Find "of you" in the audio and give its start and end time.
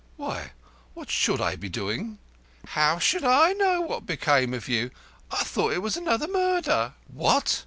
4.51-4.89